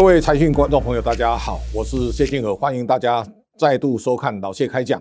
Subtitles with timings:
[0.00, 3.22] 各位财讯观众朋友，大家好，我是谢金河，欢迎大家
[3.58, 4.98] 再度收看老谢开讲。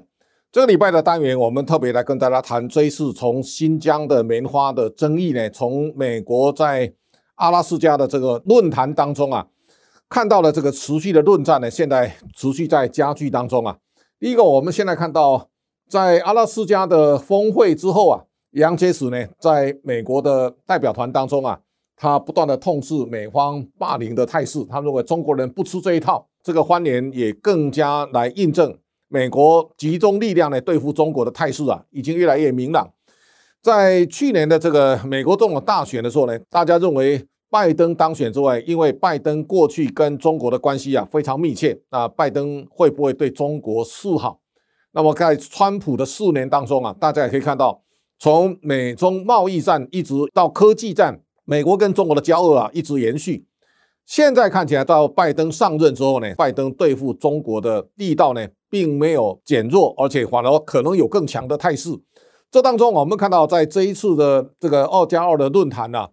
[0.51, 6.91] 这个礼拜的单元，我们特别来跟大家谈这一次从新疆的棉花的争议呢，从美国在
[7.35, 9.47] 阿拉斯加的这个论坛当中啊，
[10.09, 13.77] 看到了这个持续的论战呢，现在持续在加剧当中啊。
[14.19, 15.47] 第一个，我们现在看到
[15.87, 21.61] 在阿拉斯加的峰会之后啊，杨洁篪呢，在美国的代表团当中啊。
[22.01, 26.25] 他不断的痛斥美方霸凌的态势，他认为中国人不吃这一套。
[26.41, 28.73] 这个欢联也更加来印证
[29.09, 32.89] 美国集中力量来对付中国的态势啊，已经越来越明朗。
[33.61, 44.39] 在去年的这个美国总统大选的时候呢，大家认为拜登当选之外，因为拜登过去跟中国的关系啊非常密切，那拜登会不会对中国示好？
[44.93, 47.81] 那么在川普的四年当中啊，大家也可以看到，
[48.17, 51.19] 从美中贸易战一直到科技战。
[51.49, 53.43] 美国跟中国的交恶啊，一直延续。
[54.05, 61.89] 现在看起来，到拜登上任之后呢，拜登对付中国的力道呢，并没有减弱，而且反而可能有更强的态势。
[62.51, 66.09] 这当中，我们看到在这一次的这个二加二的论坛呢，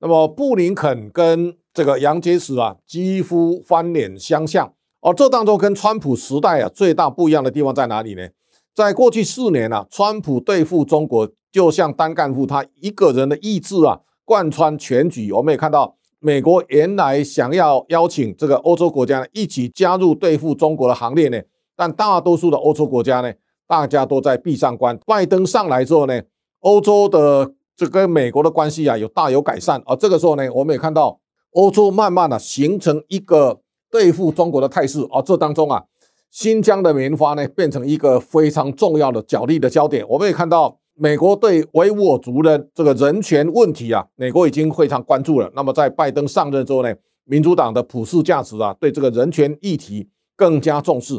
[0.00, 4.72] 那么布林肯跟这个杨洁篪啊，几乎翻脸相向。
[5.02, 8.26] 而这当中跟川普时代啊，最大不一样的地方在哪里呢？
[8.74, 14.00] 在过去四年啊，川普对付中国就像单干户，他一个人的意志啊。
[14.28, 21.40] 贯穿全局，我们也看到，美国原来想要邀请这个欧洲国家一起加入对付中国的行列呢，
[21.74, 23.32] 但大多数的欧洲国家呢，
[23.66, 24.98] 大家都在闭上关。
[25.06, 26.20] 拜登上来之后呢，
[26.60, 31.18] 欧洲的这跟美国的关系啊有大有改善，而这个时候呢，我们也看到
[31.52, 35.82] 欧洲慢慢的形成一个对付中国的态势，而这当中啊，
[36.30, 40.77] 新疆的棉花呢变成一个非常重要的角力的焦点，我们也看到。
[41.00, 45.48] 美国对维吾尔族的这个人权问题啊，美国已经非常关注了。
[45.54, 46.92] 那么在拜登上任之后呢，
[47.24, 51.14] 民主党的普世价值啊，对这个人权议题更加重视。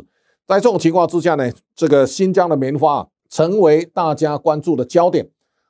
[0.45, 5.29] 在这种情况之下呢，这个新疆的棉花啊，成为大家关注的焦点。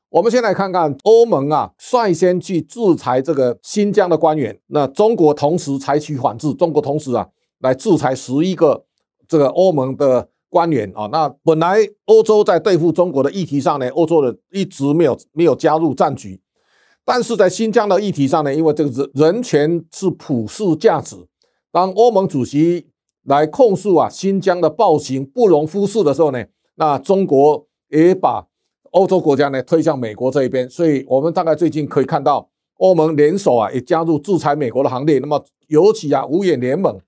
[0.10, 4.60] 我们先来看看欧盟啊，率先去制裁这个新疆的官员。
[4.68, 7.28] 那中国同时采取反制，中国同时啊，
[7.60, 8.86] 来制裁十一个
[9.28, 10.30] 这个欧盟的。
[10.50, 16.42] 官员啊，那本来欧洲在对付中国的议题上呢，欧洲人一直没有没有加入战局，
[17.06, 21.16] 但是在新疆的议题上呢，因为这个人人权是普世价值，
[21.72, 22.88] 当欧盟主席
[23.26, 26.44] 来控诉啊新疆的暴行不容忽视的时候呢，
[26.76, 28.48] 那中国也把
[28.92, 37.00] 欧洲国家呢推向美国这一边，所以我们大概最近可以看到欧盟联手啊也加入制裁美国的行列，那么尤其啊五眼联盟。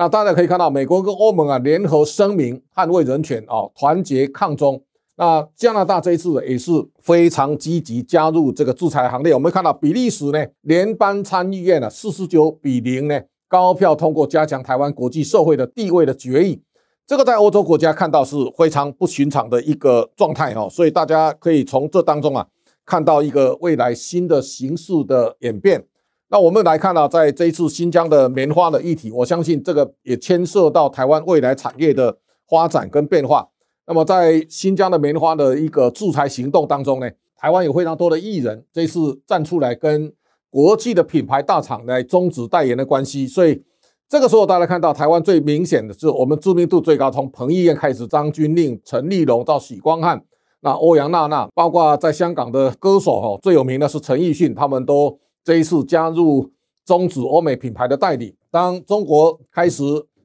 [0.00, 4.82] 那大家可以看到，美国跟欧盟啊联合声明捍卫人权啊，团结抗中。
[5.18, 6.72] 那加拿大这一次也是
[7.02, 9.34] 非常积极加入这个制裁行列。
[9.34, 16.62] 我们看到比利时呢，联邦参议院呢四十九比零呢高票通过加强台湾国际社会的地位的决议。
[17.06, 22.46] 这个在欧洲国家看到是非常不寻常的一个状态哈，所以大家可以从这当中啊
[22.86, 25.84] 看到一个未来新的形势的演变。
[26.32, 32.16] 那我们来看呢，在这一次新疆的棉花的议题，我相信这个也牵涉到台湾未来产业的
[32.48, 33.48] 发展跟变化。
[33.84, 40.12] 那么在新疆的棉花的一个制裁行动当中呢，台湾有非常多的艺人这次站出来跟
[40.50, 43.26] 国际的品牌大厂来终止代言的关系。
[43.26, 43.60] 所以
[44.08, 50.22] 这个时候大家看到台湾最明显的是我们知名度最高，从彭于晏开始，张钧甯、陈立农到许光汉，
[50.60, 55.18] 那欧阳娜娜，包括在香港的歌手哈，最有名的是陈奕迅，他们都。
[55.44, 56.50] 这一次加入
[56.84, 59.82] 终止欧美品牌的代理，当中国开始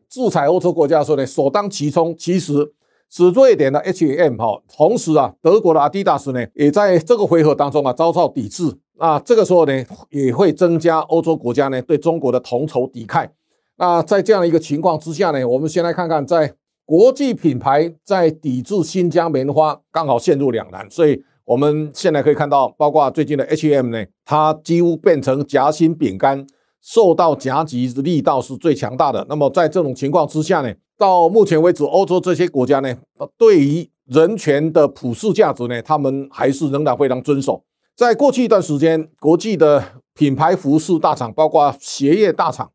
[0.10, 2.74] 制裁欧洲国家的时候呢，首当其冲其实
[3.10, 8.64] 是瑞典的 H&M 哈，同时啊，德国的 Adidas 呢也在这个回合当中啊遭到抵制，
[9.00, 13.30] 那这个时候呢也会增加欧洲国家呢对中国的同仇敌忾。
[13.78, 16.54] 那在这样一个情况之下呢，我们先来看看在
[16.86, 21.24] 国际品牌在抵制新疆棉花，刚好陷入两难，所以。
[21.46, 26.46] 我们现在可以看到，包括最近的 H&M 呢，它几乎变成夹心饼干，
[26.82, 29.24] 受到夹击力道是最强大的。
[29.30, 32.98] 那么在这种情况之下呢，到目前为止，欧洲这些国家呢，
[33.38, 37.64] 对于人权的普世价值呢，他们还是仍然非常遵守。
[37.96, 42.72] 在过去一段时间，国际的品牌服饰大厂，包括鞋业大厂，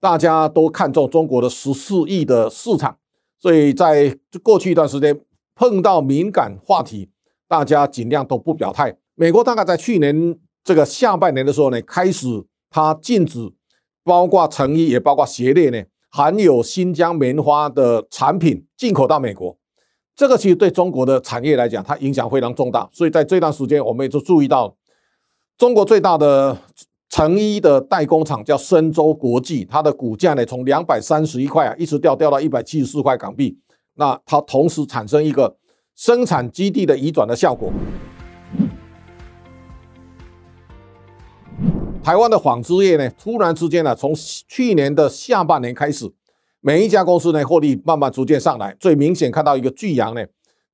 [0.00, 2.96] 大家都看中中国的十四亿的市场，
[3.40, 5.20] 所以在过去一段时间
[5.56, 7.10] 碰到敏感话题。
[7.54, 8.92] 大家尽量都不表态。
[9.14, 12.26] 美国大概在去年这个下半年的时候呢，开始
[12.68, 13.48] 它禁止，
[14.02, 15.80] 包括成衣也包括鞋类呢，
[16.10, 19.56] 含有新疆棉花的产品进口到美国。
[20.16, 22.88] 这个其实对中国的产业来讲，它影响非常重大。
[22.90, 24.74] 所以在这段时间，我们也就注意到，
[25.56, 26.58] 中国最大的
[27.08, 33.56] 成衣的代工厂叫深州国际，它的股价呢从两百三十一块啊，一直掉掉到一百七十四块港币。
[33.94, 35.56] 那它同时产生一个
[35.94, 37.72] 生产基地的移转的效果。
[42.02, 44.14] 台湾的纺织业呢，突然之间呢，从
[44.46, 46.12] 去年的下半年开始，
[46.60, 48.76] 每一家公司呢获利慢慢逐渐上来。
[48.78, 50.22] 最明显看到一个巨阳呢，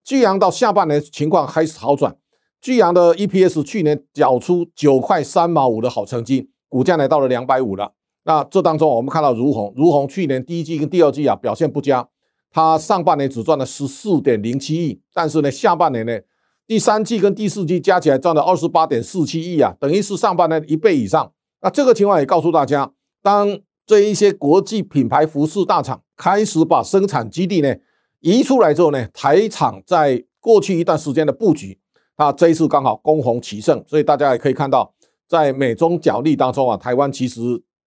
[0.02, 2.17] 巨阳到下半年情况开始好转，
[2.61, 7.93] 巨阳的 EPS 去年缴出九块三毛五的好成绩，股价呢到了两百五了。
[8.25, 12.08] 那这当中我们看到如虹，如虹去年第一季跟第二季啊表现不佳，
[12.50, 16.19] 它上半年只赚了十四点零七亿，但是呢下半年呢。
[16.67, 21.32] 第三季跟第四季加起来赚了二十八点四七亿啊，等于是上半年一倍以上。
[21.62, 22.88] 那这个情况也告诉大家，
[23.20, 27.75] 当这一些国际品牌服饰大厂开始把生产基地呢
[28.20, 31.76] 移出来之后呢，台厂在过去一段时间的布局，
[32.17, 34.94] 它这一次刚好攻红其胜，所以大家也可以看到，
[35.26, 37.41] 在美中角力当中啊，台湾其实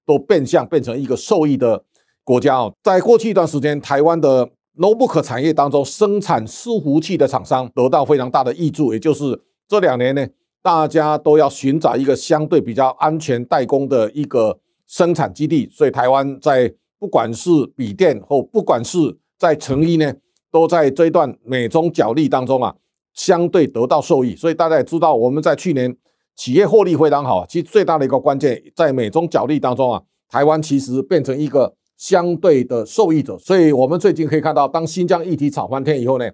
[0.05, 1.81] 都变相变成一个受益的
[2.23, 2.73] 国家哦。
[2.83, 10.25] 在过去一段时间，台湾的 notebook 产业当中，生产伺服器的厂商得到非常大的益助，也就是这两年呢，
[10.61, 18.97] 大家都要寻找一个相对比较安全代工的一个生产基地，所以台湾在不管是笔电或不管是
[19.37, 20.13] 在成衣呢，
[20.51, 22.73] 都在这一段美中角力当中啊，
[23.13, 24.35] 相对得到受益。
[24.35, 25.95] 所以大家也知道，我们在去年
[26.35, 31.75] 企业获利非常好，其实最大的一个关键在美中角力当中啊，台湾其实变成一个。
[31.97, 36.29] 相对的受益者，所以我们最近可以看到，当新疆议题炒翻天以后呢，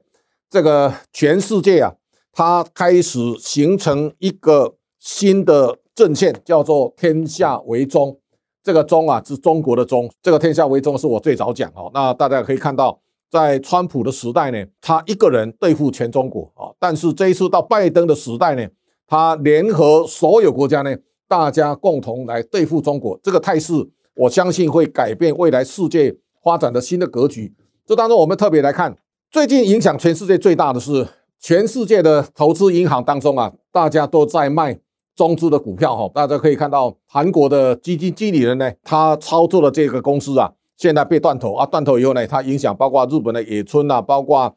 [0.50, 1.94] 这个全世界啊，
[2.32, 8.18] 它开始形成一个新的阵线，叫做“天下为中”。
[8.64, 10.10] 这个“中”啊，是中国的“中”。
[10.24, 11.92] 这个“天下为中”是我最早讲哦。
[11.94, 16.74] 那大家可以看到，在川普的时代呢，他一个人对付全中国啊。
[16.80, 18.68] 但是这一次到拜登的时代呢，
[19.06, 20.96] 他联合所有国家呢，
[21.28, 23.20] 大家共同来对付中国。
[23.22, 23.74] 这个态势。
[24.20, 26.14] 我相信会改变未来世界
[26.44, 27.54] 发展的新的格局。
[27.86, 28.98] 这当中，我们特别来看，
[29.32, 31.08] 最近影响全世界最大的是
[31.40, 34.78] 全世界的投资银行当中啊，大家都在卖
[35.16, 36.12] 中资的股票哈。
[36.14, 44.54] 大家可以看到，韩国的基金经理人呢，他操作的这个公司啊，现在被断头啊，断头以后呢，它影响包括日本的野村呐，包括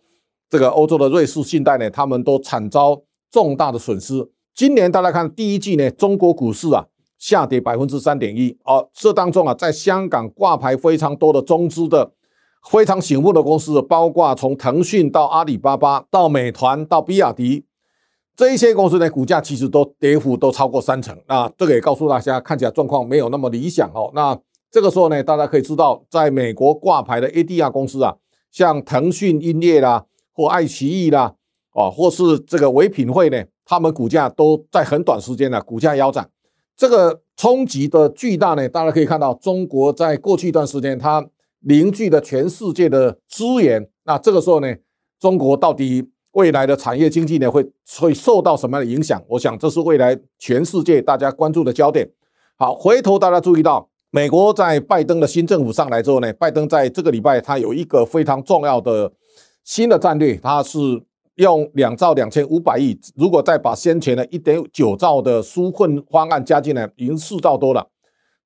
[0.50, 3.00] 这个欧洲的瑞士信贷呢，他们都惨遭
[3.31, 4.29] 重大的损失。
[4.56, 6.87] 今年大家看第一季呢，中国股市啊。
[7.22, 12.10] 下跌百分之三点一，哦，这当中啊，在香港挂牌非常多的中资的
[12.69, 17.64] 非常醒目的公司，包括从腾讯到阿里巴巴到美团到比亚迪
[18.34, 21.16] 这一些公司呢，股价其实都跌幅都超过三成。
[21.28, 24.10] 那这个也告诉大家，看起来状况没有那么理想哦。
[24.16, 24.36] 那
[24.68, 28.16] 这个时候呢，大家可以知道，在美国挂牌的 ADR 公司啊，
[28.50, 31.32] 像腾讯音乐啦，或爱奇艺啦，
[31.72, 36.28] 哦，或是这个唯品会呢，他们股价都在很短时间呢，股价腰斩。
[36.76, 41.24] 这个冲击的巨大呢，大家可以看到，中国在过去一段时间，它
[41.60, 43.88] 凝聚了全世界的资源。
[44.04, 44.74] 那这个时候呢，
[45.20, 47.64] 中国到底未来的产业经济呢，会
[48.00, 49.22] 会受到什么样的影响？
[49.28, 52.08] 我想这是未来全世界大家关注的焦点。
[52.56, 59.12] 好，回头大家注意到，美国在拜登的新政府上来之后呢，拜登在这个礼拜他有一个非常重要的
[59.62, 60.78] 新的战略，他是。
[61.42, 67.88] 用两兆两千五百亿，如果再把先前的一点九兆的纾困方案加进来，已经四兆多了。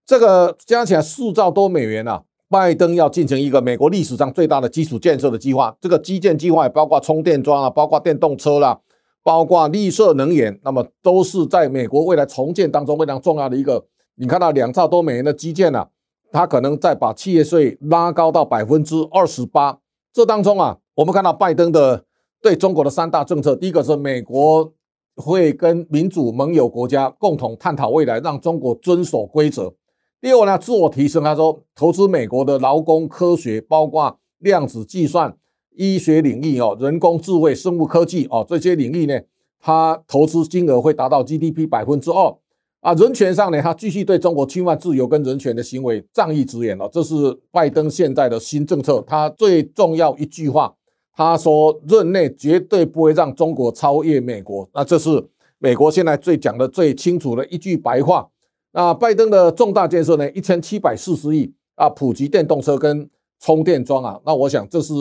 [0.06, 2.22] 这个加起来四兆多美元啊！
[2.48, 5.76] 拜登要进行一个美国历史上最大的基础建设的计划。
[5.80, 8.78] 这个基建计划也包括充电桩啊，包括电动车啦，
[9.22, 13.84] 包括绿色能源，那么都是在美国未来重建当中非常重要的一个。
[14.14, 15.88] 你看到两兆多美元的基建啊，
[16.32, 19.78] 它可能再把企业税拉高到百分之二十八。
[20.12, 22.04] 这当中啊，我们看到拜登的。
[22.46, 24.72] 对中国的三大政策，第一个是美国
[25.16, 29.74] 会跟民主盟友国家共同探讨未来，让中国遵守规则。
[30.20, 31.24] 第二呢，自我提升。
[31.24, 35.36] 他说，投资美国的劳工科学，包括量子计算、
[35.74, 39.20] 医学领域哦，人工智慧、生物科技哦，这些领域呢，
[39.58, 42.32] 他投资金额会达到 GDP 百分之二。
[42.78, 46.88] 啊，人权上呢，他继续对中国侵犯自由跟人权的行为仗义直言了。
[46.92, 47.14] 这是
[47.50, 50.72] 拜登现在的新政策，他最重要一句话。
[51.16, 54.68] 他说，任内绝对不会让中国超越美国。
[54.74, 58.28] 那这是美国现在最讲的最清楚的一句白话。
[58.72, 60.30] 那拜登的重大建设呢？
[60.32, 63.08] 一千七百四十亿啊，普及电动车跟
[63.40, 64.20] 充电桩啊。
[64.26, 64.92] 那我想这是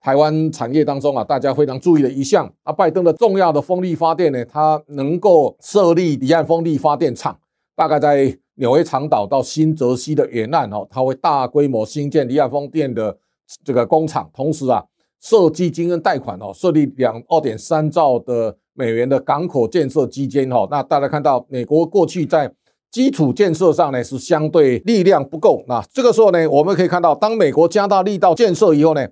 [0.00, 2.50] 台湾产业当中啊，大家非常注意的一项。
[2.62, 7.38] 啊，拜登的重要的风力发电呢，它能够设立离岸风力发电厂，
[7.76, 13.18] 大概在纽约长岛到新泽西的沿岸哦，它会大规模新建离岸风电的
[13.62, 14.82] 这个工厂，同时啊。
[15.20, 20.66] 设基金跟贷款哦，设立两二点三兆的美元的港口建设基金哈。
[20.70, 22.52] 那大家看到，美国过去在
[22.90, 25.64] 基础建设上呢是相对力量不够。
[25.66, 29.06] 那这个时候呢，我们可以看到，当美国加大力道建设以后呢，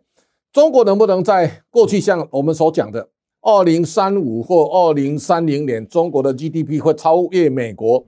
[0.53, 3.09] 中国能不能在过去像我们所讲的，
[3.43, 8.05] 二零三五或二零三零年，中国的 GDP 会超越美国？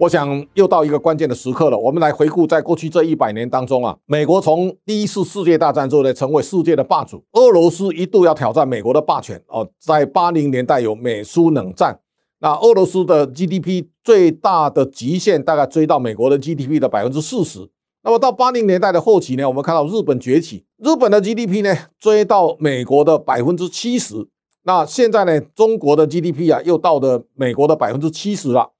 [0.00, 1.76] 我想又到一个关键的时刻了。
[1.76, 7.22] 我们来回顾，在过去这一百年当中啊，美国从第一次世界大战之后呢，成为世界的霸主。
[7.34, 12.00] 俄罗斯一度要挑战美国的霸权哦，在八零年代有美苏冷战，
[12.38, 17.68] 那俄罗斯的 GDP 最大的极限大概追到美国的 GDP 的百分之四十。
[18.02, 24.26] 那么到八零年代的后期呢，我们看到日本崛起，日本的 GDP 呢追到美国的百分之七十。
[24.62, 28.70] 那现在呢，中国的 GDP 啊又到了美国的百分之七十了。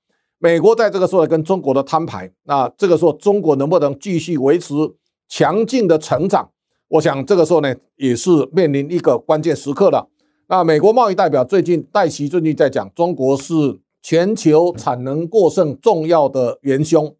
[0.42, 4.74] 美国在这个时候跟中国的摊牌，那这个时候中国能不能继续维持
[5.28, 6.50] 强劲的成长？
[6.88, 10.08] 我想这个时候呢，也是面临一个关键时刻了。
[10.48, 13.52] 那美国贸易代表最近戴奇最近在讲，中国是
[14.00, 17.14] 全球产能过剩重要的元凶。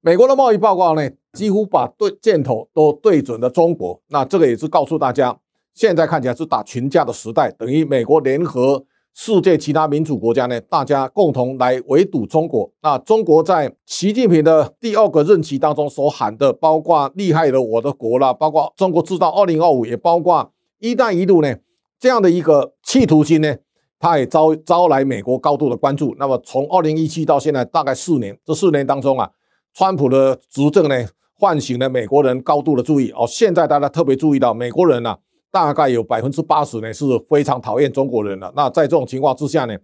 [0.00, 4.00] 美国的贸易报告呢，几乎把对箭头都对准了中国。
[4.06, 5.36] 那这个也是告诉大家，
[5.74, 8.84] 现在看起来是打群架的时代，等于美国联合。
[9.14, 12.70] 世界其他民主国家呢，大家共同来围堵中国。
[12.82, 21.54] 那中国在习近平的第二个任期当中所喊的，包括厉害的我的国啦，包括中国制造二零二五，也包括一带一路呢，
[22.00, 23.54] 这样的一个企图心呢，
[24.00, 26.16] 它也招招来美国高度的关注。
[26.18, 29.30] 那么从二零一七到现在大概四年，这四年当中啊，
[29.74, 31.06] 川普的执政呢，
[31.38, 33.10] 唤醒了美国人高度的注意。
[33.10, 35.16] 哦，现在大家特别注意到美国人呢。
[35.52, 38.50] 大概有百分之八十呢是非常讨厌中国人的。
[38.56, 39.76] 那在这种情况之下呢，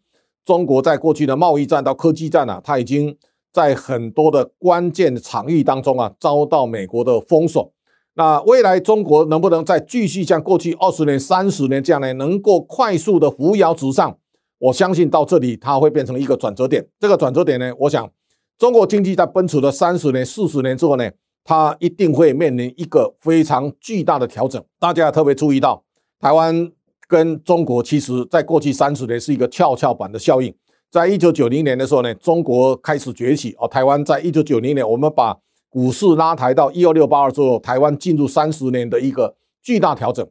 [0.44, 3.14] 中国在过去的贸易战到科技战啊，它已经
[3.52, 7.70] 在很多的关键场域当中啊遭到美国的封锁。
[8.14, 14.16] 那未来中国能不能再继续像过去二十年、三十年这样呢，能够快速的扶摇直上？
[14.58, 16.84] 我相信到这里它会变成一个转折点。
[16.98, 18.10] 这个转折点呢，我想
[18.56, 21.08] 中国经济在奔驰了三十年、四十年之后呢？
[21.48, 24.62] 它一定会面临一个非常巨大的调整。
[24.78, 25.82] 大家特别注意到，
[26.20, 26.70] 台湾
[27.08, 30.54] 跟中国其实在过去三十年是一个跷跷板的效应。
[30.90, 35.34] 在一九九零年的时候呢，中国开始崛起哦，台湾在一九九零年，我们把
[35.70, 40.28] 股市拉抬到一二六八二之后，台湾进入三十年的一个巨大调整。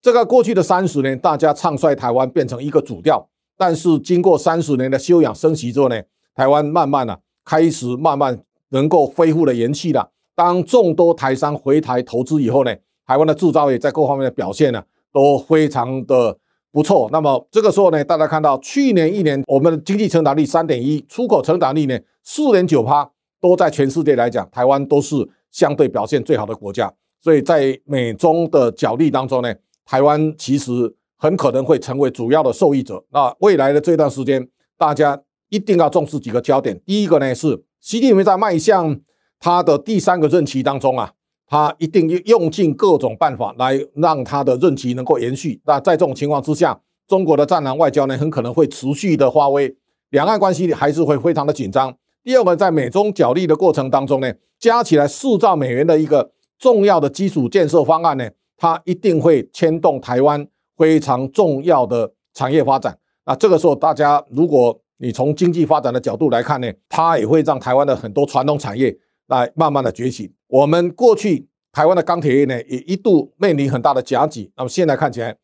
[0.00, 6.00] 这个过去的三十年，大家唱衰台湾变成一个主调，但是经过三十年的休养生息之后呢，
[6.36, 10.12] 台湾慢慢的开始慢慢能够恢复了元气了。
[10.40, 12.74] 当众多台商回台投资以后呢，
[13.06, 14.82] 台湾的制造业在各方面的表现呢
[15.12, 16.34] 都非常的
[16.72, 17.10] 不错。
[17.12, 23.06] 那么这个时候呢，大家看到去年一年我们的经济成长率三点一，出口成长率呢四点九趴，
[23.38, 25.14] 都在全世界来讲，台湾都是
[25.50, 26.90] 相对表现最好的国家。
[27.20, 29.54] 所以在美中的角力当中呢，
[29.84, 30.72] 台湾其实
[31.18, 33.04] 很可能会成为主要的受益者。
[33.12, 35.20] 那未来的这段时间，大家
[35.50, 36.80] 一定要重视几个焦点。
[36.86, 38.98] 第一个呢是习近平在迈向。
[39.40, 41.10] 他的第三个任期当中啊，
[41.48, 45.60] 他一定用尽各种办法来让他的任期能够延续。
[45.64, 46.78] 那在这种情况之下，
[47.08, 49.74] 中国的战狼外交呢，很可能会持续的发威，
[50.10, 51.96] 两岸关系还是会非常的紧张。
[52.22, 58.28] 第二个，在美中角力的过程当中呢，加起来四兆美元的一个重要的基础建设方案呢，
[58.58, 62.98] 它一定会牵动台湾非常重要的产业发展。
[63.24, 68.94] 那这个时候，大家如果你从经济发展的角度来看呢，它也会让台湾的很多传统产业。
[69.30, 70.32] 来慢慢的崛起。
[70.48, 74.50] 我们过去台湾的钢铁业呢，也一度面临很大的夹击。
[74.56, 75.34] 那么现在看起来，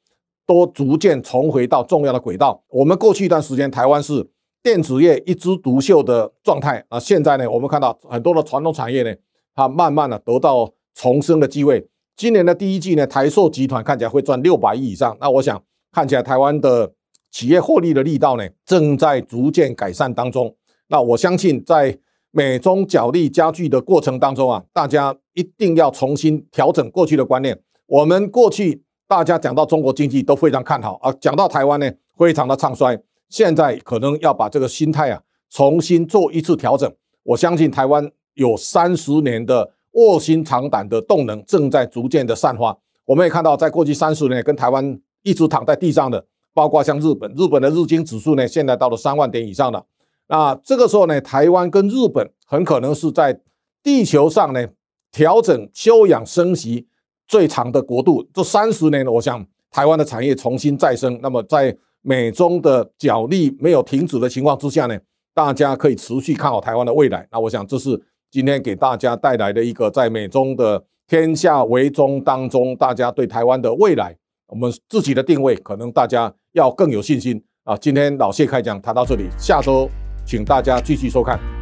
[0.45, 2.63] 都逐渐重回到重要的轨道。
[2.69, 4.29] 我们过去一段时间，台湾是
[4.63, 6.99] 电子业一枝独秀的状态啊。
[6.99, 9.15] 现在呢，我们看到很多的传统产业呢，
[9.55, 11.89] 它慢慢的得到重生的机会。
[12.17, 15.17] 今年的第一季呢，台塑集团看起来会赚六百亿以上。
[15.21, 15.63] 那我想
[15.93, 16.93] 看起来台湾的
[17.31, 20.53] 企业获利的力道呢，正在逐渐改善当中。
[20.89, 21.97] 那我相信在。
[22.37, 27.59] 美中角力加剧的过程当中啊，大家一定要重新调整过去的观念。
[27.87, 33.01] 我们过去大家讲到中国经济都非常看好啊，讲到台湾呢非常的唱衰。
[33.31, 36.93] 现在可能要把这个心态啊重新做一次调整。
[37.23, 42.77] 我相信台湾有三十年的卧薪尝胆的动能正在逐渐的散发。
[43.07, 49.83] 我们也看到，在过去三十年跟台湾一直躺在地上的，包括像日本，日本的日经指数呢现在到了三万点以上了。
[50.29, 53.41] 那这个时候呢，台湾跟日本很可能是在
[53.83, 54.67] 地球上呢
[55.13, 56.87] 调整休养生息
[57.29, 58.29] 最长的国度。
[58.35, 61.19] 这三十年，我想台湾的产业重新再生。
[61.23, 64.99] 那么在美中的角力没有停止的情况之下呢，
[65.35, 67.27] 大家可以持续看好台湾的未来。
[67.31, 74.17] 那我想这是今天给大家带来的一个在美中的天下为中当中，大家对台湾的未来，
[74.49, 77.43] 我们自己的定位可能大家要更有信心。
[77.65, 79.89] 啊，今天老谢开讲谈到这里，下周
[80.27, 81.56] 请大家继续收看。